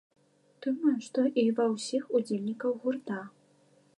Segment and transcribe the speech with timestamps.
[0.65, 3.21] Думаю, што і ўва ўсіх удзельнікаў гурта.